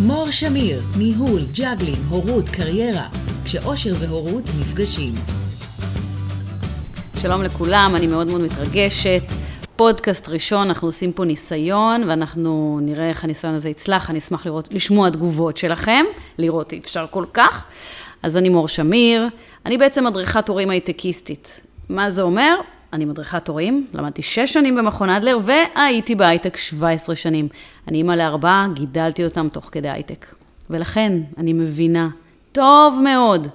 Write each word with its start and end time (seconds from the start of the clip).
מור 0.00 0.30
שמיר, 0.30 0.82
ניהול, 0.98 1.40
ג'אגלין, 1.58 2.02
הורות, 2.08 2.48
קריירה, 2.48 3.08
כשאושר 3.44 3.92
והורות 4.00 4.44
נפגשים. 4.60 5.14
שלום 7.22 7.42
לכולם, 7.42 7.92
אני 7.96 8.06
מאוד 8.06 8.26
מאוד 8.26 8.40
מתרגשת. 8.40 9.22
פודקאסט 9.76 10.28
ראשון, 10.28 10.68
אנחנו 10.68 10.88
עושים 10.88 11.12
פה 11.12 11.24
ניסיון, 11.24 12.04
ואנחנו 12.08 12.78
נראה 12.82 13.08
איך 13.08 13.24
הניסיון 13.24 13.54
הזה 13.54 13.68
יצלח, 13.68 14.10
אני 14.10 14.18
אשמח 14.18 14.46
לראות, 14.46 14.68
לשמוע 14.72 15.10
תגובות 15.10 15.56
שלכם, 15.56 16.04
לראות 16.38 16.72
אי 16.72 16.78
אפשר 16.78 17.06
כל 17.10 17.24
כך. 17.32 17.64
אז 18.22 18.36
אני 18.36 18.48
מור 18.48 18.68
שמיר, 18.68 19.28
אני 19.66 19.78
בעצם 19.78 20.06
מדריכת 20.06 20.48
הורים 20.48 20.70
הייטקיסטית. 20.70 21.60
מה 21.88 22.10
זה 22.10 22.22
אומר? 22.22 22.56
אני 22.94 23.04
מדריכת 23.04 23.48
הורים, 23.48 23.86
למדתי 23.94 24.22
שש 24.22 24.52
שנים 24.52 24.76
במכון 24.76 25.10
אדלר, 25.10 25.38
והייתי 25.44 26.14
בהייטק 26.14 26.56
17 26.56 27.16
שנים. 27.16 27.48
אני 27.88 27.98
אימא 27.98 28.12
לארבעה, 28.12 28.68
גידלתי 28.74 29.24
אותם 29.24 29.48
תוך 29.48 29.68
כדי 29.72 29.90
הייטק. 29.90 30.26
ולכן 30.70 31.12
אני 31.38 31.52
מבינה 31.52 32.08
טוב 32.52 33.00
מאוד 33.04 33.48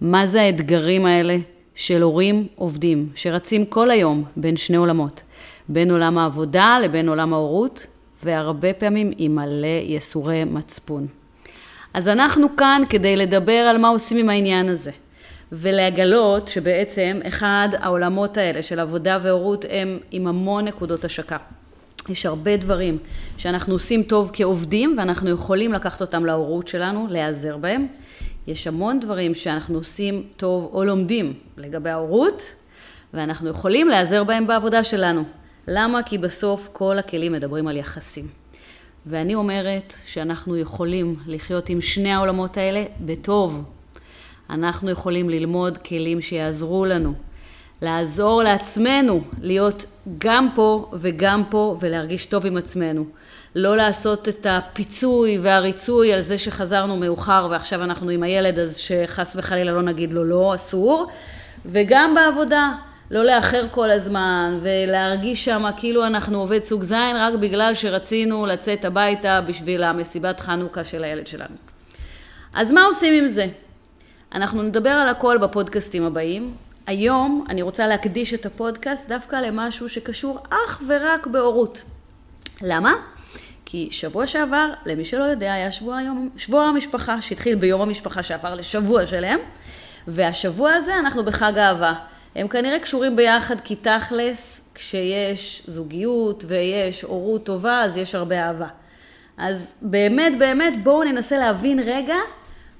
מה 0.00 0.26
זה 0.26 0.42
האתגרים 0.42 1.06
האלה 1.06 1.36
של 1.74 2.02
הורים 2.02 2.46
עובדים, 2.56 3.08
שרצים 3.14 3.66
כל 3.66 3.90
היום 3.90 4.24
בין 4.36 4.56
שני 4.56 4.76
עולמות, 4.76 5.22
בין 5.68 5.90
עולם 5.90 6.18
העבודה 6.18 6.78
לבין 6.82 7.08
עולם 7.08 7.34
ההורות, 7.34 7.86
והרבה 8.24 8.72
פעמים 8.72 9.12
עם 9.18 9.34
מלא 9.34 9.82
יסורי 9.82 10.44
מצפון. 10.44 11.06
אז 11.94 12.08
אנחנו 12.08 12.56
כאן 12.56 12.82
כדי 12.88 13.16
לדבר 13.16 13.52
על 13.52 13.78
מה 13.78 13.88
עושים 13.88 14.18
עם 14.18 14.28
העניין 14.28 14.68
הזה. 14.68 14.90
ולגלות 15.52 16.48
שבעצם 16.48 17.20
אחד 17.28 17.68
העולמות 17.80 18.36
האלה 18.36 18.62
של 18.62 18.80
עבודה 18.80 19.18
והורות 19.22 19.64
הם 19.70 19.98
עם 20.10 20.26
המון 20.26 20.64
נקודות 20.64 21.04
השקה. 21.04 21.36
יש 22.08 22.26
הרבה 22.26 22.56
דברים 22.56 22.98
שאנחנו 23.36 23.72
עושים 23.74 24.02
טוב 24.02 24.30
כעובדים 24.32 24.94
ואנחנו 24.98 25.30
יכולים 25.30 25.72
לקחת 25.72 26.00
אותם 26.00 26.24
להורות 26.24 26.68
שלנו, 26.68 27.06
להיעזר 27.10 27.56
בהם. 27.56 27.86
יש 28.46 28.66
המון 28.66 29.00
דברים 29.00 29.34
שאנחנו 29.34 29.78
עושים 29.78 30.22
טוב 30.36 30.70
או 30.72 30.84
לומדים 30.84 31.34
לגבי 31.56 31.90
ההורות 31.90 32.54
ואנחנו 33.14 33.48
יכולים 33.48 33.88
להיעזר 33.88 34.24
בהם 34.24 34.46
בעבודה 34.46 34.84
שלנו. 34.84 35.24
למה? 35.68 36.02
כי 36.02 36.18
בסוף 36.18 36.68
כל 36.72 36.98
הכלים 36.98 37.32
מדברים 37.32 37.68
על 37.68 37.76
יחסים. 37.76 38.28
ואני 39.06 39.34
אומרת 39.34 39.94
שאנחנו 40.06 40.56
יכולים 40.56 41.16
לחיות 41.26 41.68
עם 41.68 41.80
שני 41.80 42.12
העולמות 42.12 42.56
האלה 42.56 42.84
בטוב, 43.00 43.64
אנחנו 44.50 44.90
יכולים 44.90 45.30
ללמוד 45.30 45.78
כלים 45.78 46.20
שיעזרו 46.20 46.86
לנו, 46.86 47.12
לעזור 47.82 48.42
לעצמנו 48.42 49.20
להיות 49.40 49.84
גם 50.18 50.48
פה 50.54 50.90
וגם 50.92 51.42
פה 51.50 51.76
ולהרגיש 51.80 52.26
טוב 52.26 52.46
עם 52.46 52.56
עצמנו. 52.56 53.04
לא 53.54 53.76
לעשות 53.76 54.28
את 54.28 54.46
הפיצוי 54.50 55.38
והריצוי 55.38 56.12
על 56.12 56.20
זה 56.20 56.38
שחזרנו 56.38 56.96
מאוחר 56.96 57.48
ועכשיו 57.50 57.84
אנחנו 57.84 58.10
עם 58.10 58.22
הילד 58.22 58.58
אז 58.58 58.76
שחס 58.76 59.36
וחלילה 59.38 59.72
לא 59.72 59.82
נגיד 59.82 60.12
לו 60.12 60.24
לא, 60.24 60.54
אסור. 60.54 61.06
וגם 61.66 62.14
בעבודה, 62.14 62.72
לא 63.10 63.24
לאחר 63.24 63.66
כל 63.70 63.90
הזמן 63.90 64.58
ולהרגיש 64.62 65.44
שם 65.44 65.64
כאילו 65.76 66.06
אנחנו 66.06 66.38
עובד 66.38 66.64
סוג 66.64 66.82
זין 66.82 67.16
רק 67.16 67.34
בגלל 67.34 67.74
שרצינו 67.74 68.46
לצאת 68.46 68.84
הביתה 68.84 69.40
בשביל 69.40 69.82
המסיבת 69.82 70.40
חנוכה 70.40 70.84
של 70.84 71.04
הילד 71.04 71.26
שלנו. 71.26 71.56
אז 72.54 72.72
מה 72.72 72.84
עושים 72.84 73.22
עם 73.22 73.28
זה? 73.28 73.46
אנחנו 74.34 74.62
נדבר 74.62 74.90
על 74.90 75.08
הכל 75.08 75.38
בפודקאסטים 75.38 76.04
הבאים. 76.04 76.54
היום 76.86 77.44
אני 77.48 77.62
רוצה 77.62 77.86
להקדיש 77.86 78.34
את 78.34 78.46
הפודקאסט 78.46 79.08
דווקא 79.08 79.36
למשהו 79.36 79.88
שקשור 79.88 80.38
אך 80.50 80.82
ורק 80.86 81.26
בהורות. 81.26 81.82
למה? 82.62 82.92
כי 83.64 83.88
שבוע 83.90 84.26
שעבר, 84.26 84.72
למי 84.86 85.04
שלא 85.04 85.24
יודע, 85.24 85.52
היה 85.52 85.72
שבוע, 85.72 86.02
יום, 86.02 86.28
שבוע 86.36 86.62
המשפחה, 86.62 87.20
שהתחיל 87.22 87.54
ביום 87.54 87.80
המשפחה 87.80 88.22
שעבר 88.22 88.54
לשבוע 88.54 89.06
שלם, 89.06 89.38
והשבוע 90.08 90.72
הזה 90.72 90.98
אנחנו 90.98 91.24
בחג 91.24 91.58
אהבה. 91.58 91.94
הם 92.36 92.48
כנראה 92.48 92.78
קשורים 92.78 93.16
ביחד 93.16 93.60
כי 93.60 93.76
תכלס, 93.76 94.60
כשיש 94.74 95.62
זוגיות 95.66 96.44
ויש 96.46 97.02
הורות 97.02 97.44
טובה, 97.44 97.82
אז 97.82 97.96
יש 97.96 98.14
הרבה 98.14 98.46
אהבה. 98.46 98.68
אז 99.38 99.74
באמת, 99.82 100.38
באמת, 100.38 100.84
בואו 100.84 101.04
ננסה 101.04 101.38
להבין 101.38 101.80
רגע 101.84 102.16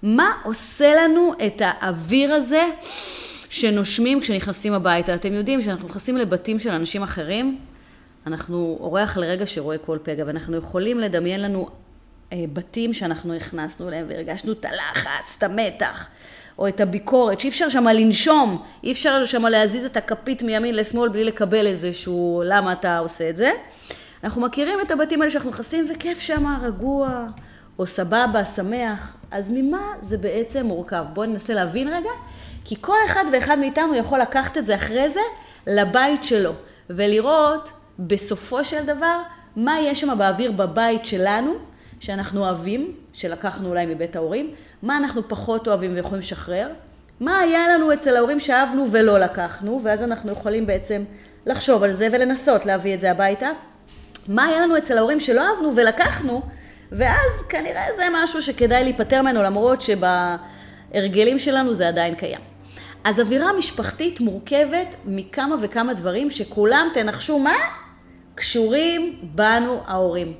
מה 0.02 0.32
עושה 0.42 0.94
לנו 0.94 1.32
את 1.46 1.62
האוויר 1.64 2.32
הזה 2.32 2.64
שנושמים 3.50 4.20
כשנכנסים 4.20 4.72
הביתה? 4.72 5.14
אתם 5.14 5.32
יודעים 5.32 5.62
שאנחנו 5.62 5.88
נכנסים 5.88 6.16
לבתים 6.16 6.58
של 6.58 6.70
אנשים 6.70 7.02
אחרים, 7.02 7.58
אנחנו 8.26 8.78
אורח 8.80 9.16
לרגע 9.16 9.46
שרואה 9.46 9.78
כל 9.78 9.98
פגע, 10.02 10.24
ואנחנו 10.26 10.56
יכולים 10.56 11.00
לדמיין 11.00 11.42
לנו 11.42 11.68
אה, 12.32 12.44
בתים 12.52 12.92
שאנחנו 12.92 13.34
נכנסנו 13.34 13.88
אליהם 13.88 14.06
והרגשנו 14.08 14.52
את 14.52 14.64
הלחץ, 14.64 15.34
את 15.38 15.42
המתח, 15.42 16.06
או 16.58 16.68
את 16.68 16.80
הביקורת, 16.80 17.40
שאי 17.40 17.48
אפשר 17.48 17.68
שם 17.68 17.88
לנשום, 17.88 18.62
אי 18.84 18.92
אפשר 18.92 19.24
שם 19.24 19.46
להזיז 19.46 19.84
את 19.84 19.96
הכפית 19.96 20.42
מימין 20.42 20.74
לשמאל 20.74 21.08
בלי 21.08 21.24
לקבל 21.24 21.66
איזשהו 21.66 22.42
למה 22.46 22.72
אתה 22.72 22.98
עושה 22.98 23.30
את 23.30 23.36
זה. 23.36 23.52
אנחנו 24.24 24.40
מכירים 24.40 24.80
את 24.80 24.90
הבתים 24.90 25.20
האלה 25.20 25.30
שאנחנו 25.30 25.50
נכנסים 25.50 25.86
וכיף 25.94 26.20
שם, 26.20 26.56
רגוע, 26.62 27.26
או 27.78 27.86
סבבה, 27.86 28.44
שמח, 28.44 29.16
אז 29.30 29.50
ממה 29.54 29.92
זה 30.02 30.18
בעצם 30.18 30.66
מורכב? 30.66 31.04
בואו 31.12 31.26
ננסה 31.26 31.54
להבין 31.54 31.88
רגע, 31.88 32.10
כי 32.64 32.76
כל 32.80 32.96
אחד 33.06 33.24
ואחד 33.32 33.58
מאיתנו 33.58 33.94
יכול 33.94 34.18
לקחת 34.18 34.58
את 34.58 34.66
זה 34.66 34.74
אחרי 34.74 35.10
זה 35.10 35.20
לבית 35.66 36.24
שלו, 36.24 36.52
ולראות 36.90 37.72
בסופו 37.98 38.64
של 38.64 38.86
דבר 38.86 39.20
מה 39.56 39.80
יש 39.80 40.00
שם 40.00 40.18
באוויר 40.18 40.52
בבית 40.52 41.04
שלנו, 41.04 41.54
שאנחנו 42.00 42.40
אוהבים, 42.40 42.94
שלקחנו 43.12 43.68
אולי 43.68 43.86
מבית 43.86 44.16
ההורים, 44.16 44.54
מה 44.82 44.96
אנחנו 44.96 45.28
פחות 45.28 45.68
אוהבים 45.68 45.94
ויכולים 45.94 46.18
לשחרר, 46.18 46.68
מה 47.20 47.38
היה 47.38 47.68
לנו 47.68 47.92
אצל 47.92 48.16
ההורים 48.16 48.40
שאהבנו 48.40 48.86
ולא 48.90 49.18
לקחנו, 49.18 49.80
ואז 49.84 50.02
אנחנו 50.02 50.32
יכולים 50.32 50.66
בעצם 50.66 51.04
לחשוב 51.46 51.82
על 51.82 51.92
זה 51.92 52.08
ולנסות 52.12 52.66
להביא 52.66 52.94
את 52.94 53.00
זה 53.00 53.10
הביתה. 53.10 53.50
מה 54.28 54.44
היה 54.44 54.60
לנו 54.60 54.78
אצל 54.78 54.98
ההורים 54.98 55.20
שלא 55.20 55.40
אהבנו 55.40 55.76
ולקחנו, 55.76 56.42
ואז 56.92 57.42
כנראה 57.48 57.86
זה 57.96 58.04
משהו 58.14 58.42
שכדאי 58.42 58.84
להיפטר 58.84 59.22
ממנו, 59.22 59.42
למרות 59.42 59.80
שבהרגלים 59.80 61.38
שלנו 61.38 61.74
זה 61.74 61.88
עדיין 61.88 62.14
קיים. 62.14 62.40
אז 63.04 63.20
אווירה 63.20 63.52
משפחתית 63.52 64.20
מורכבת 64.20 64.96
מכמה 65.04 65.56
וכמה 65.60 65.94
דברים 65.94 66.30
שכולם, 66.30 66.88
תנחשו 66.94 67.38
מה? 67.38 67.54
קשורים 68.34 69.18
בנו 69.34 69.80
ההורים. 69.86 70.34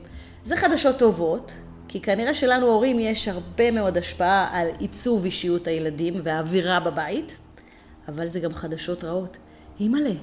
זה 0.44 0.56
חדשות 0.56 0.98
טובות, 0.98 1.53
כי 1.88 2.00
כנראה 2.00 2.34
שלנו 2.34 2.66
הורים 2.66 3.00
יש 3.00 3.28
הרבה 3.28 3.70
מאוד 3.70 3.98
השפעה 3.98 4.48
על 4.53 4.69
עיצוב 4.78 5.25
אישיות 5.25 5.66
הילדים 5.66 6.14
והאווירה 6.22 6.81
בבית, 6.81 7.37
אבל 8.08 8.28
זה 8.28 8.41
גם 8.41 8.54
חדשות 8.54 9.04
רעות. 9.04 9.37
אימא'לה, 9.81 10.14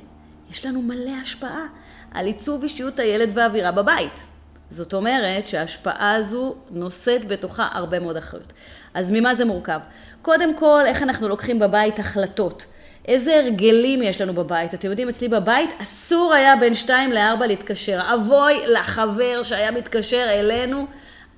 יש 0.51 0.65
לנו 0.65 0.81
מלא 0.81 1.11
השפעה 1.21 1.65
על 2.11 2.25
עיצוב 2.25 2.63
אישיות 2.63 2.99
הילד 2.99 3.29
והאווירה 3.33 3.71
בבית. 3.71 4.34
זאת 4.69 4.93
אומרת 4.93 5.47
שההשפעה 5.47 6.15
הזו 6.15 6.55
נושאת 6.71 7.25
בתוכה 7.25 7.67
הרבה 7.71 7.99
מאוד 7.99 8.17
אחריות. 8.17 8.53
אז 8.93 9.11
ממה 9.11 9.35
זה 9.35 9.45
מורכב? 9.45 9.79
קודם 10.21 10.55
כל, 10.55 10.83
איך 10.85 11.03
אנחנו 11.03 11.27
לוקחים 11.27 11.59
בבית 11.59 11.99
החלטות. 11.99 12.65
איזה 13.07 13.35
הרגלים 13.35 14.03
יש 14.03 14.21
לנו 14.21 14.33
בבית? 14.33 14.73
אתם 14.73 14.89
יודעים, 14.89 15.09
אצלי 15.09 15.27
בבית 15.27 15.69
אסור 15.83 16.33
היה 16.33 16.55
בין 16.55 16.73
שתיים 16.73 17.11
לארבע 17.11 17.47
להתקשר. 17.47 17.99
אבוי 18.13 18.59
לחבר 18.67 19.43
שהיה 19.43 19.71
מתקשר 19.71 20.27
אלינו 20.29 20.85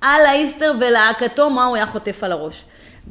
על 0.00 0.26
האיסטר 0.26 0.72
ולהקתו, 0.80 1.50
מה 1.50 1.66
הוא 1.66 1.76
היה 1.76 1.86
חוטף 1.86 2.24
על 2.24 2.32
הראש. 2.32 2.64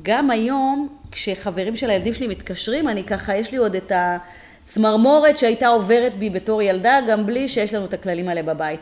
גם 0.03 0.31
היום, 0.31 0.87
כשחברים 1.11 1.75
של 1.75 1.89
הילדים 1.89 2.13
שלי 2.13 2.27
מתקשרים, 2.27 2.89
אני 2.89 3.03
ככה, 3.03 3.35
יש 3.35 3.51
לי 3.51 3.57
עוד 3.57 3.75
את 3.75 3.91
הצמרמורת 4.67 5.37
שהייתה 5.37 5.67
עוברת 5.67 6.13
בי 6.19 6.29
בתור 6.29 6.61
ילדה, 6.61 6.99
גם 7.09 7.25
בלי 7.25 7.47
שיש 7.47 7.73
לנו 7.73 7.85
את 7.85 7.93
הכללים 7.93 8.29
האלה 8.29 8.43
בבית. 8.43 8.79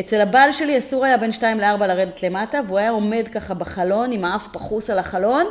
אצל 0.00 0.20
הבעל 0.20 0.52
שלי 0.52 0.78
אסור 0.78 1.04
היה 1.04 1.16
בין 1.16 1.32
שתיים 1.32 1.60
לארבע 1.60 1.86
לרדת 1.86 2.22
למטה, 2.22 2.60
והוא 2.66 2.78
היה 2.78 2.90
עומד 2.90 3.28
ככה 3.34 3.54
בחלון 3.54 4.12
עם 4.12 4.24
האף 4.24 4.48
פחוס 4.52 4.90
על 4.90 4.98
החלון, 4.98 5.46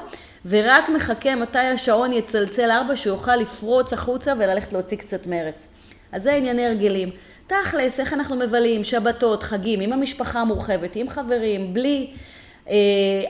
ורק 0.45 0.89
מחכה 0.89 1.35
מתי 1.35 1.59
השעון 1.59 2.13
יצלצל 2.13 2.71
ארבע, 2.71 2.95
שהוא 2.95 3.13
יוכל 3.13 3.35
לפרוץ 3.35 3.93
החוצה 3.93 4.33
וללכת 4.37 4.73
להוציא 4.73 4.97
קצת 4.97 5.27
מרץ. 5.27 5.67
אז 6.11 6.23
זה 6.23 6.33
ענייני 6.33 6.65
הרגלים. 6.65 7.09
תכלס, 7.47 7.99
איך 7.99 8.13
אנחנו 8.13 8.35
מבלים, 8.35 8.83
שבתות, 8.83 9.43
חגים, 9.43 9.79
עם 9.79 9.93
המשפחה 9.93 10.39
המורחבת, 10.39 10.95
עם 10.95 11.09
חברים, 11.09 11.73
בלי 11.73 12.13
אה, 12.69 12.75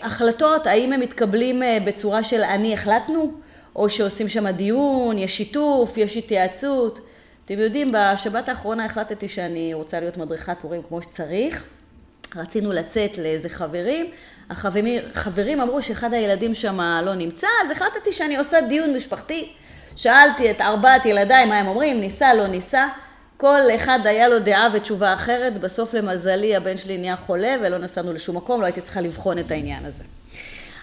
החלטות, 0.01 0.67
האם 0.67 0.93
הם 0.93 0.99
מתקבלים 0.99 1.63
אה, 1.63 1.77
בצורה 1.85 2.23
של 2.23 2.41
אני 2.41 2.73
החלטנו, 2.73 3.31
או 3.77 3.89
שעושים 3.89 4.29
שם 4.29 4.47
דיון, 4.47 5.17
יש 5.17 5.37
שיתוף, 5.37 5.97
יש 5.97 6.17
התייעצות. 6.17 6.99
אתם 7.45 7.59
יודעים, 7.59 7.91
בשבת 7.93 8.49
האחרונה 8.49 8.85
החלטתי 8.85 9.27
שאני 9.27 9.73
רוצה 9.73 9.99
להיות 9.99 10.17
מדריכת 10.17 10.57
הורים 10.61 10.81
כמו 10.87 11.01
שצריך. 11.01 11.63
רצינו 12.35 12.71
לצאת 12.71 13.17
לאיזה 13.17 13.49
חברים, 13.49 14.05
החברים 14.49 15.01
חברים 15.13 15.61
אמרו 15.61 15.81
שאחד 15.81 16.13
הילדים 16.13 16.53
שם 16.53 16.79
לא 17.05 17.15
נמצא, 17.15 17.47
אז 17.65 17.71
החלטתי 17.71 18.13
שאני 18.13 18.37
עושה 18.37 18.61
דיון 18.61 18.95
משפחתי. 18.95 19.49
שאלתי 19.95 20.51
את 20.51 20.61
ארבעת 20.61 21.05
ילדיי 21.05 21.45
מה 21.45 21.59
הם 21.59 21.67
אומרים, 21.67 21.99
ניסה, 21.99 22.33
לא 22.33 22.47
ניסה, 22.47 22.87
כל 23.37 23.61
אחד 23.75 23.99
היה 24.05 24.27
לו 24.27 24.39
דעה 24.39 24.69
ותשובה 24.73 25.13
אחרת, 25.13 25.57
בסוף 25.57 25.93
למזלי 25.93 26.55
הבן 26.55 26.77
שלי 26.77 26.97
נהיה 26.97 27.15
חולה 27.15 27.55
ולא 27.61 27.77
נסענו 27.77 28.13
לשום 28.13 28.37
מקום, 28.37 28.61
לא 28.61 28.65
הייתי 28.65 28.81
צריכה 28.81 29.01
לבחון 29.01 29.39
את 29.39 29.51
העניין 29.51 29.85
הזה. 29.85 30.03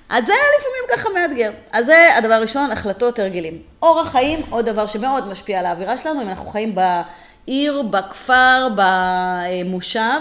אז 0.09 0.27
זה 0.27 0.33
היה 0.33 0.43
לפעמים 0.59 0.99
ככה 0.99 1.09
מאתגר. 1.15 1.51
אז 1.73 1.87
זה 1.87 2.17
הדבר 2.17 2.35
הראשון, 2.35 2.73
החלטות, 2.73 3.19
הרגלים. 3.19 3.59
אורח 3.83 4.09
חיים, 4.09 4.41
עוד 4.51 4.65
דבר 4.65 4.87
שמאוד 4.87 5.27
משפיע 5.27 5.59
על 5.59 5.67
האווירה 5.67 5.99
שלנו, 5.99 6.23
אם 6.23 6.29
אנחנו 6.29 6.47
חיים 6.47 6.75
בעיר, 6.75 7.83
בכפר, 7.83 8.69
במושב, 8.77 10.21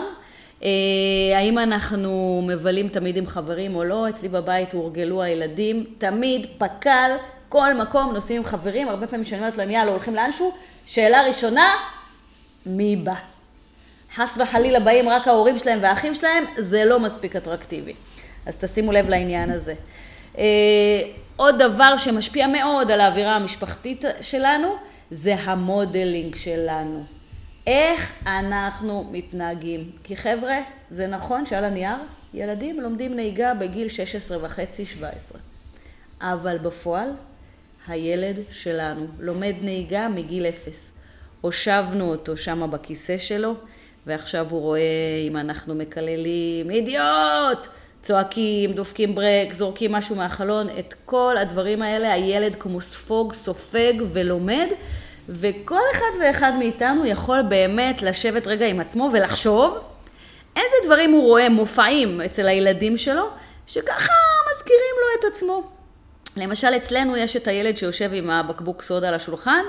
אה, 0.64 0.70
האם 1.36 1.60
אנחנו 1.60 2.42
מבלים 2.48 2.88
תמיד 2.88 3.18
עם 3.18 3.28
חברים 3.28 3.76
או 3.76 3.84
לא, 3.84 4.10
אצלי 4.10 4.30
בבית 4.30 4.74
הורגלו 4.74 5.22
הילדים, 5.22 5.86
תמיד, 5.98 6.48
פק"ל, 6.58 7.12
כל 7.50 7.74
מקום 7.74 8.14
נוסעים 8.14 8.42
עם 8.42 8.48
חברים, 8.48 8.90
הרבה 8.90 9.08
פעמים 9.08 9.26
כשאני 9.26 9.40
אומרת 9.42 9.58
להם 9.58 9.72
יאללה 9.72 9.92
הולכים 9.92 10.16
לאנשהו, 10.16 10.54
שאלה 10.86 11.24
ראשונה, 11.24 11.76
מי 12.66 12.96
בא? 12.96 13.14
חס 14.16 14.38
וחלילה 14.38 14.80
באים 14.80 15.10
רק 15.10 15.28
ההורים 15.28 15.60
שלהם 15.60 15.80
והאחים 15.82 16.16
שלהם, 16.16 16.44
זה 16.58 16.86
לא 16.86 17.00
מספיק 17.00 17.36
אטרקטיבי. 17.36 17.94
אז 18.46 18.58
תשימו 18.58 18.92
לב 18.92 19.10
לעניין 19.10 19.52
הזה. 19.52 19.74
אה, 20.38 20.44
עוד 21.36 21.56
דבר 21.60 21.98
שמשפיע 21.98 22.48
מאוד 22.48 22.92
על 22.92 23.02
האווירה 23.02 23.36
המשפחתית 23.36 24.06
שלנו, 24.22 24.76
זה 25.12 25.36
המודלינג 25.36 26.36
שלנו. 26.36 27.04
איך 27.68 28.12
אנחנו 28.28 29.10
מתנהגים. 29.12 29.92
כי 30.04 30.16
חבר'ה, 30.16 30.58
זה 30.90 31.08
נכון 31.08 31.46
שעל 31.46 31.64
הנייר, 31.64 31.96
ילדים 32.34 32.82
לומדים 32.82 33.16
נהיגה 33.16 33.54
בגיל 33.54 33.90
16 33.90 34.38
וחצי, 34.46 34.86
17. 34.86 35.40
אבל 36.22 36.58
בפועל, 36.58 37.10
הילד 37.88 38.36
שלנו 38.52 39.08
לומד 39.20 39.54
נהיגה 39.62 40.08
מגיל 40.10 40.46
אפס. 40.46 40.92
הושבנו 41.42 42.12
אותו 42.12 42.38
שם 42.38 42.72
בכיסא 42.72 43.18
שלו, 43.18 43.54
ועכשיו 44.06 44.48
הוא 44.50 44.62
רואה 44.62 44.82
אם 45.28 45.38
אנחנו 45.38 45.76
מקללים, 45.76 46.72
אידיוט! 46.72 47.68
צועקים, 48.04 48.74
דופקים 48.74 49.16
ברק, 49.16 49.54
זורקים 49.54 49.92
משהו 49.92 50.16
מהחלון, 50.16 50.68
את 50.80 50.94
כל 51.06 51.36
הדברים 51.38 51.82
האלה 51.82 52.14
הילד 52.14 52.56
כמו 52.60 52.82
ספוג, 52.82 53.34
סופג 53.34 53.94
ולומד, 54.14 54.68
וכל 55.30 55.82
אחד 55.92 56.12
ואחד 56.22 56.52
מאיתנו 56.60 57.06
יכול 57.06 57.42
באמת 57.42 58.02
לשבת 58.02 58.48
רגע 58.48 58.68
עם 58.68 58.80
עצמו 58.80 59.10
ולחשוב 59.14 59.78
איזה 60.56 60.76
דברים 60.86 61.12
הוא 61.12 61.24
רואה 61.24 61.50
מופעים 61.50 62.22
אצל 62.22 62.48
הילדים 62.48 62.98
שלו, 62.98 63.30
שככה 63.68 64.14
מזכירים 64.52 64.96
לו 65.02 65.20
את 65.20 65.34
עצמו. 65.34 65.64
למשל, 66.38 66.68
אצלנו 66.68 67.18
יש 67.18 67.36
את 67.36 67.48
הילד 67.48 67.78
שיושב 67.78 68.10
עם 68.14 68.30
הבקבוק 68.30 68.82
סודה 68.82 69.08
על 69.08 69.14
השולחן, 69.14 69.64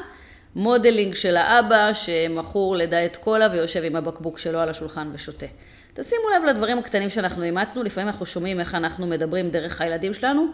modeling 0.56 1.14
של 1.14 1.36
האבא 1.36 1.92
שמכור 1.92 2.76
לדיאט 2.76 3.16
קולה 3.16 3.48
ויושב 3.52 3.84
עם 3.84 3.96
הבקבוק 3.96 4.38
שלו 4.38 4.60
על 4.60 4.68
השולחן 4.68 5.10
ושותה. 5.14 5.46
תשימו 5.94 6.22
לב 6.36 6.44
לדברים 6.44 6.78
הקטנים 6.78 7.10
שאנחנו 7.10 7.42
אימצנו, 7.42 7.82
לפעמים 7.82 8.08
אנחנו 8.08 8.26
שומעים 8.26 8.60
איך 8.60 8.74
אנחנו 8.74 9.06
מדברים 9.06 9.50
דרך 9.50 9.80
הילדים 9.80 10.14
שלנו, 10.14 10.46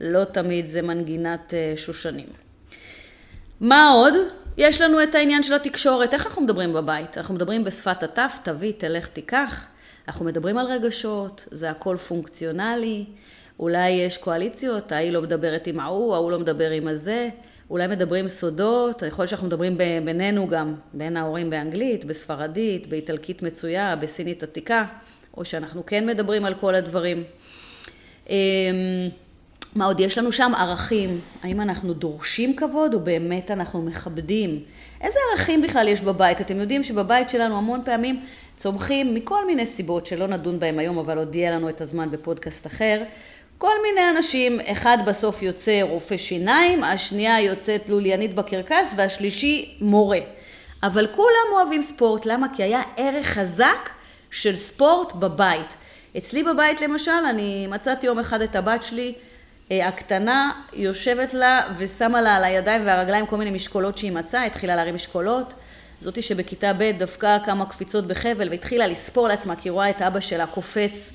לא 0.00 0.24
תמיד 0.24 0.66
זה 0.66 0.82
מנגינת 0.82 1.54
אה, 1.54 1.72
שושנים. 1.76 2.26
מה 3.60 3.88
עוד? 3.88 4.14
יש 4.56 4.80
לנו 4.80 5.02
את 5.02 5.14
העניין 5.14 5.42
של 5.42 5.54
התקשורת, 5.54 6.14
איך 6.14 6.26
אנחנו 6.26 6.42
מדברים 6.42 6.72
בבית? 6.72 7.18
אנחנו 7.18 7.34
מדברים 7.34 7.64
בשפת 7.64 8.02
הטף, 8.02 8.38
תביא, 8.42 8.72
תלך, 8.78 9.08
תיקח. 9.08 9.66
אנחנו 10.08 10.24
מדברים 10.24 10.58
על 10.58 10.66
רגשות, 10.66 11.48
זה 11.50 11.70
הכל 11.70 11.96
פונקציונלי. 11.96 13.04
אולי 13.58 13.90
יש 13.90 14.18
קואליציות, 14.18 14.92
ההיא 14.92 15.12
לא 15.12 15.22
מדברת 15.22 15.66
עם 15.66 15.80
ההוא, 15.80 16.14
ההוא 16.14 16.30
לא 16.30 16.38
מדבר 16.38 16.70
עם 16.70 16.88
הזה. 16.88 17.28
אולי 17.70 17.86
מדברים 17.86 18.28
סודות, 18.28 19.02
יכול 19.02 19.22
להיות 19.22 19.30
שאנחנו 19.30 19.46
מדברים 19.46 19.78
בינינו 20.04 20.48
גם, 20.48 20.74
בין 20.92 21.16
ההורים 21.16 21.50
באנגלית, 21.50 22.04
בספרדית, 22.04 22.86
באיטלקית 22.86 23.42
מצויה, 23.42 23.96
בסינית 23.96 24.42
עתיקה, 24.42 24.84
או 25.36 25.44
שאנחנו 25.44 25.86
כן 25.86 26.06
מדברים 26.06 26.44
על 26.44 26.54
כל 26.54 26.74
הדברים. 26.74 27.24
אמ, 28.30 28.36
מה 29.76 29.84
עוד 29.84 30.00
יש 30.00 30.18
לנו 30.18 30.32
שם? 30.32 30.52
ערכים. 30.56 31.20
האם 31.42 31.60
אנחנו 31.60 31.94
דורשים 31.94 32.56
כבוד 32.56 32.94
או 32.94 33.00
באמת 33.00 33.50
אנחנו 33.50 33.82
מכבדים? 33.82 34.60
איזה 35.00 35.18
ערכים 35.32 35.62
בכלל 35.62 35.88
יש 35.88 36.00
בבית? 36.00 36.40
אתם 36.40 36.60
יודעים 36.60 36.82
שבבית 36.82 37.30
שלנו 37.30 37.58
המון 37.58 37.80
פעמים 37.84 38.22
צומחים 38.56 39.14
מכל 39.14 39.46
מיני 39.46 39.66
סיבות 39.66 40.06
שלא 40.06 40.26
נדון 40.26 40.60
בהם 40.60 40.78
היום, 40.78 40.98
אבל 40.98 41.18
עוד 41.18 41.34
יהיה 41.34 41.50
לנו 41.50 41.68
את 41.68 41.80
הזמן 41.80 42.10
בפודקאסט 42.10 42.66
אחר. 42.66 43.02
כל 43.60 43.74
מיני 43.82 44.10
אנשים, 44.10 44.60
אחד 44.66 44.98
בסוף 45.06 45.42
יוצא 45.42 45.80
רופא 45.82 46.16
שיניים, 46.16 46.84
השנייה 46.84 47.40
יוצאת 47.40 47.88
לוליינית 47.88 48.34
בקרקס 48.34 48.94
והשלישי 48.96 49.76
מורה. 49.80 50.18
אבל 50.82 51.06
כולם 51.06 51.46
אוהבים 51.52 51.82
ספורט, 51.82 52.26
למה? 52.26 52.46
כי 52.56 52.62
היה 52.62 52.82
ערך 52.96 53.26
חזק 53.26 53.90
של 54.30 54.56
ספורט 54.56 55.12
בבית. 55.12 55.74
אצלי 56.18 56.42
בבית 56.42 56.80
למשל, 56.80 57.10
אני 57.30 57.66
מצאתי 57.66 58.06
יום 58.06 58.18
אחד 58.18 58.40
את 58.40 58.56
הבת 58.56 58.82
שלי, 58.82 59.14
אה, 59.70 59.88
הקטנה, 59.88 60.52
יושבת 60.72 61.34
לה 61.34 61.60
ושמה 61.76 62.22
לה 62.22 62.36
על 62.36 62.44
הידיים 62.44 62.86
והרגליים 62.86 63.26
כל 63.26 63.36
מיני 63.36 63.50
משקולות 63.50 63.98
שהיא 63.98 64.12
מצאה, 64.12 64.44
התחילה 64.44 64.76
להרים 64.76 64.94
משקולות. 64.94 65.54
זאתי 66.00 66.22
שבכיתה 66.22 66.72
ב' 66.72 66.90
דפקה 66.98 67.38
כמה 67.44 67.66
קפיצות 67.66 68.06
בחבל 68.06 68.48
והתחילה 68.50 68.86
לספור 68.86 69.28
לעצמה 69.28 69.56
כי 69.56 69.68
היא 69.68 69.72
רואה 69.72 69.90
את 69.90 70.02
אבא 70.02 70.20
שלה 70.20 70.46
קופץ 70.46 71.12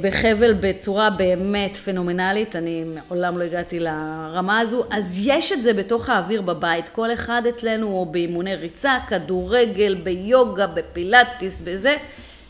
בחבל 0.00 0.52
בצורה 0.52 1.10
באמת 1.10 1.76
פנומנלית, 1.76 2.56
אני 2.56 2.84
מעולם 2.84 3.38
לא 3.38 3.44
הגעתי 3.44 3.80
לרמה 3.80 4.58
הזו, 4.58 4.84
אז 4.90 5.18
יש 5.22 5.52
את 5.52 5.62
זה 5.62 5.72
בתוך 5.72 6.08
האוויר 6.08 6.42
בבית, 6.42 6.88
כל 6.88 7.12
אחד 7.12 7.42
אצלנו 7.48 7.86
הוא 7.86 8.06
באימוני 8.06 8.54
ריצה, 8.54 8.98
כדורגל, 9.08 9.94
ביוגה, 10.02 10.66
בפילאטיס, 10.66 11.60
בזה, 11.60 11.96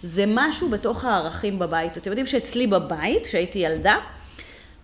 זה 0.03 0.25
משהו 0.27 0.69
בתוך 0.69 1.05
הערכים 1.05 1.59
בבית. 1.59 1.97
אתם 1.97 2.11
יודעים 2.11 2.27
שאצלי 2.27 2.67
בבית, 2.67 3.27
כשהייתי 3.27 3.59
ילדה, 3.59 3.97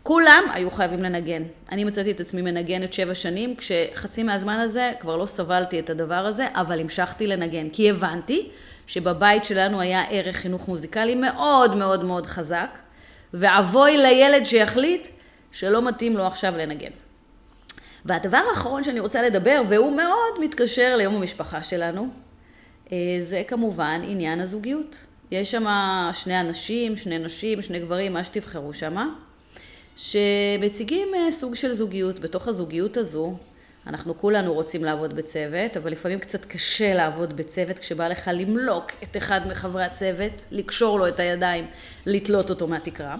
כולם 0.07 0.45
היו 0.53 0.71
חייבים 0.71 1.03
לנגן. 1.03 1.43
אני 1.73 1.85
מצאתי 1.85 2.11
את 2.11 2.21
עצמי 2.21 2.43
מנגנת 2.43 2.93
שבע 2.93 3.15
שנים, 3.15 3.57
כשחצי 3.57 4.23
מהזמן 4.23 4.55
הזה 4.59 4.93
כבר 5.01 5.17
לא 5.17 5.27
סבלתי 5.27 5.79
את 5.79 5.91
הדבר 5.91 6.15
הזה, 6.15 6.47
אבל 6.55 6.81
המשכתי 6.81 7.27
לנגן, 7.27 7.69
כי 7.73 7.91
הבנתי 7.91 8.51
שבבית 8.87 9.45
שלנו 9.45 9.81
היה 9.81 10.05
ערך 10.11 10.37
חינוך 10.37 10.69
מוזיקלי 10.69 11.15
מאוד 11.15 11.77
מאוד 11.77 12.05
מאוד 12.05 12.27
חזק, 12.27 12.79
ואבוי 13.35 13.97
לילד 13.97 14.45
שיחליט 14.45 15.09
שלא 15.53 15.83
מתאים 15.89 16.17
לו 16.17 16.27
עכשיו 16.27 16.57
לנגן. 16.57 16.91
והדבר 18.05 18.43
האחרון 18.51 18.85
שאני 18.85 19.01
רוצה 19.01 19.23
לדבר, 19.23 19.63
והוא 19.69 19.97
מאוד 19.97 20.41
מתקשר 20.41 20.97
ליום 20.97 21.15
המשפחה 21.15 21.63
שלנו, 21.63 22.09
אה, 22.93 22.97
זה 23.21 23.43
כמובן 23.49 24.01
עניין 24.05 24.41
הזוגיות. 24.41 24.97
יש 25.31 25.51
שם 25.51 25.67
שני 26.13 26.41
אנשים, 26.41 26.97
שני 26.97 27.19
נשים, 27.19 27.63
שני 27.63 27.81
גברים, 27.81 28.13
מה 28.13 28.25
שתבחרו 28.25 28.75
שם, 28.75 28.97
שמציגים 29.97 31.09
אה, 31.15 31.33
סוג 31.33 31.55
של 31.55 31.75
זוגיות. 31.75 32.19
בתוך 32.19 32.49
הזוגיות 32.49 32.97
הזו 32.97 33.37
אנחנו 33.87 34.19
כולנו 34.19 34.55
רוצים 34.55 34.85
לעבוד 34.85 35.17
בצוות, 35.17 35.77
אבל 35.77 35.93
לפעמים 35.93 36.19
קצת 36.19 36.45
קשה 36.45 36.95
לעבוד 36.95 37.37
בצוות 37.37 37.79
כשבא 37.79 38.09
לך 38.09 38.31
למלוק 38.33 38.87
את 39.03 39.17
אחד 39.17 39.41
מחברי 39.49 39.85
הצוות, 39.85 40.33
לקשור 40.51 40.99
לו 40.99 41.09
את 41.09 41.21
הידיים, 41.21 41.67
לתלות 42.07 42.51
אותו 42.51 42.69
מהתקרה. 42.69 43.17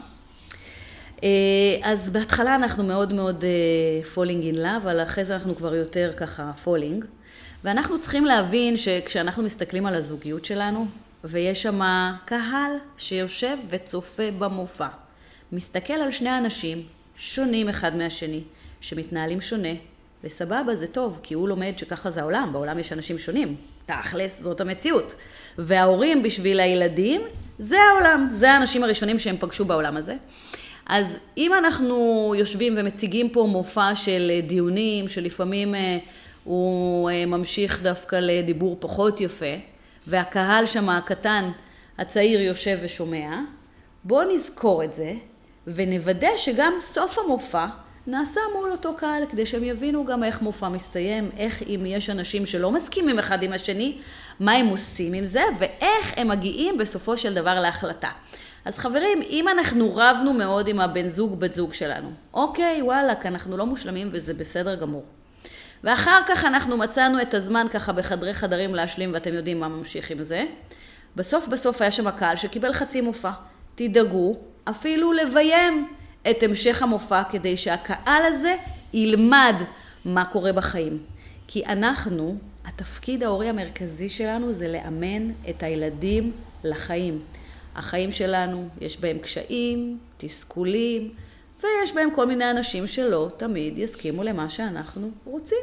אה, 1.23 1.29
אז 1.83 2.11
בהתחלה 2.11 2.55
אנחנו 2.55 2.85
מאוד 2.85 3.13
מאוד 3.13 3.45
falling 4.15 4.45
in 4.45 4.63
love, 4.63 4.83
אבל 4.83 5.03
אחרי 5.03 5.25
זה 5.25 5.35
אנחנו 5.35 5.57
כבר 5.57 5.75
יותר 5.75 6.13
ככה 6.17 6.53
falling. 6.65 7.05
ואנחנו 7.65 8.01
צריכים 8.01 8.25
להבין 8.25 8.77
שכשאנחנו 8.77 9.43
מסתכלים 9.43 9.87
על 9.87 9.95
הזוגיות 9.95 10.45
שלנו, 10.45 10.87
ויש 11.25 11.63
שם 11.63 11.81
קהל 12.25 12.71
שיושב 12.99 13.57
וצופה 13.71 14.31
במופע, 14.39 14.87
מסתכל 15.53 15.93
על 15.93 16.11
שני 16.11 16.39
אנשים 16.39 16.83
שונים 17.17 17.69
אחד 17.69 17.97
מהשני, 17.97 18.43
שמתנהלים 18.81 19.41
שונה, 19.41 19.69
וסבבה, 20.25 20.77
זה 20.77 20.87
טוב, 20.87 21.21
כי 21.23 21.35
הוא 21.35 21.49
לומד 21.49 21.73
שככה 21.77 22.11
זה 22.11 22.21
העולם, 22.21 22.51
בעולם 22.53 22.79
יש 22.79 22.93
אנשים 22.93 23.19
שונים. 23.19 23.57
תכלס, 23.87 24.43
זאת 24.43 24.61
המציאות. 24.61 25.15
וההורים 25.59 26.23
בשביל 26.23 26.61
הילדים, 26.61 27.21
זה 27.59 27.77
העולם, 27.81 28.29
זה 28.33 28.51
האנשים 28.51 28.85
הראשונים 28.85 29.19
שהם 29.19 29.37
פגשו 29.37 29.65
בעולם 29.65 29.97
הזה. 29.97 30.15
אז 30.87 31.17
אם 31.37 31.55
אנחנו 31.55 32.33
יושבים 32.37 32.75
ומציגים 32.77 33.29
פה 33.29 33.47
מופע 33.51 33.95
של 33.95 34.41
דיונים, 34.47 35.09
שלפעמים 35.09 35.75
אה, 35.75 35.99
הוא 36.45 37.11
אה, 37.11 37.27
ממשיך 37.27 37.83
דווקא 37.83 38.17
לדיבור 38.17 38.77
פחות 38.81 39.21
יפה, 39.21 39.55
והקהל 40.07 40.67
שם 40.67 40.89
הקטן, 40.89 41.51
הצעיר 41.99 42.41
יושב 42.41 42.79
ושומע, 42.83 43.41
בואו 44.05 44.35
נזכור 44.35 44.85
את 44.85 44.93
זה, 44.93 45.13
ונוודא 45.67 46.37
שגם 46.37 46.73
סוף 46.81 47.19
המופע 47.19 47.67
נעשה 48.07 48.41
מול 48.55 48.73
אותו 48.73 48.95
קהל, 48.95 49.23
כדי 49.31 49.47
שהם 49.47 49.65
יבינו 49.65 50.05
גם 50.05 50.25
איך 50.25 50.43
מופע 50.43 50.69
מסתיים, 50.69 51.31
איך 51.37 51.63
אם 51.63 51.87
יש 51.87 52.11
אנשים 52.11 52.47
שלא 52.47 52.73
מסכימים 52.73 53.19
אחד 53.19 53.43
עם 53.43 53.53
השני, 53.53 53.99
מה 54.41 54.53
הם 54.53 54.67
עושים 54.67 55.13
עם 55.13 55.27
זה, 55.27 55.43
ואיך 55.59 56.13
הם 56.17 56.29
מגיעים 56.29 56.79
בסופו 56.79 57.17
של 57.17 57.35
דבר 57.35 57.61
להחלטה. 57.61 58.09
אז 58.65 58.79
חברים, 58.79 59.23
אם 59.23 59.49
אנחנו 59.49 59.93
רבנו 59.97 60.33
מאוד 60.33 60.69
עם 60.69 60.81
הבן 60.81 61.09
זוג, 61.09 61.41
בת 61.41 61.55
זוג 61.55 61.75
שלנו, 61.75 62.11
אוקיי, 62.35 62.83
וואלכ, 62.83 63.27
אנחנו 63.27 63.57
לא 63.57 63.67
מושלמים 63.67 64.09
וזה 64.13 64.35
בסדר 64.35 64.75
גמור. 64.75 65.05
ואחר 65.85 66.21
כך 66.29 66.45
אנחנו 66.45 66.77
מצאנו 66.77 67.23
את 67.23 67.35
הזמן 67.35 67.67
ככה 67.73 67.93
בחדרי 67.93 68.35
חדרים 68.35 68.75
להשלים, 68.75 69.11
ואתם 69.15 69.35
יודעים 69.35 69.61
מה 69.61 69.69
ממשיך 69.69 70.11
עם 70.11 70.23
זה. 70.23 70.45
בסוף 71.17 71.49
בסוף 71.49 71.83
היה 71.83 71.91
שם 71.91 72.11
קהל 72.11 72.37
שקיבל 72.37 72.73
חצי 72.73 73.01
מופע. 73.01 73.31
תדאגו 73.75 74.37
אפילו 74.71 75.13
לביים 75.13 75.89
את 76.31 76.43
המשך 76.43 76.83
המופע 76.83 77.23
כדי 77.31 77.57
שהקהל 77.57 78.23
הזה 78.25 78.57
ילמד 78.93 79.55
מה 80.05 80.25
קורה 80.25 80.53
בחיים. 80.53 80.99
כי 81.47 81.67
אנחנו, 81.67 82.37
התפקיד 82.65 83.23
ההורי 83.23 83.49
המרכזי 83.49 84.09
שלנו 84.09 84.53
זה 84.53 84.69
לאמן 84.69 85.31
את 85.51 85.63
הילדים 85.63 86.33
לחיים. 86.65 87.21
החיים 87.75 88.13
שלנו, 88.13 88.69
יש 88.81 89.01
בהם 89.01 89.19
קשיים, 89.19 89.99
תסכולים, 90.17 91.15
ויש 91.63 91.93
בהם 91.95 92.11
כל 92.15 92.27
מיני 92.27 92.51
אנשים 92.51 92.87
שלא 92.87 93.31
תמיד 93.37 93.79
יסכימו 93.79 94.23
למה 94.23 94.51
שאנחנו 94.51 95.11
רוצים. 95.25 95.59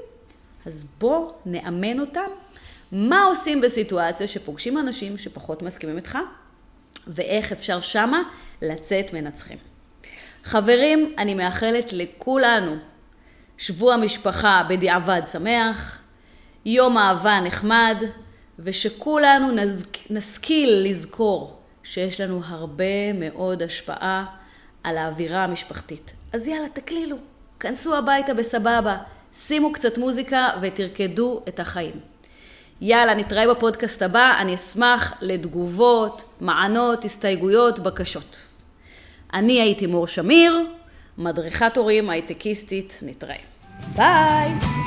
אז 0.66 0.86
בוא 1.00 1.32
נאמן 1.46 2.00
אותם 2.00 2.30
מה 2.92 3.24
עושים 3.24 3.62
בסיטואציה 3.62 4.28
שפוגשים 4.28 4.78
אנשים 4.78 5.18
שפחות 5.18 5.62
מסכימים 5.62 5.98
איתך, 5.98 6.18
ואיך 7.08 7.52
אפשר 7.52 7.82
שמה 7.82 8.22
לצאת 8.62 9.14
מנצחים. 9.14 9.58
חברים, 10.44 11.14
אני 11.18 11.34
מאחלת 11.36 11.94
לכולנו 11.94 12.76
שבוע 13.58 13.98
משפחה 13.98 14.64
בדיעבד 14.70 15.22
שמח, 15.32 16.00
יום 16.66 16.98
אהבה 16.98 17.40
נחמד, 17.40 17.98
ושכולנו 18.60 19.48
נשכיל 20.10 20.84
לזכור 20.86 21.60
שיש 21.84 22.22
לנו 22.22 22.42
הרבה 22.46 23.14
מאוד 23.14 23.64
השפעה 23.64 24.26
על 24.84 24.98
האווירה 24.98 25.44
המשפחתית. 25.44 26.12
אז 26.34 26.48
יאללה, 26.48 26.70
תקלילו, 26.70 27.18
כנסו 27.60 27.98
הביתה 27.98 28.34
בסבבה, 28.34 28.98
שימו 29.34 29.74
קצת 29.74 29.98
מוזיקה 29.98 30.50
ותרקדו 30.62 31.42
את 31.48 31.60
החיים. 31.60 32.13
יאללה, 32.82 33.16
נתראה 33.16 33.54
בפודקאסט 33.54 34.02
הבא, 34.02 34.34
אני 34.40 34.56
אשמח 34.56 35.14
לתגובות, 35.22 36.24
מענות, 36.42 37.06
הסתייגויות, 37.06 37.80
בקשות. 37.80 38.48
אני 39.34 39.62
הייתי 39.62 39.88
מור 39.88 40.08
שמיר, 40.08 40.66
מדריכת 41.18 41.78
הורים 41.78 42.10
הייטקיסטית, 42.10 43.00
נתראה. 43.06 43.36
ביי! 43.96 44.83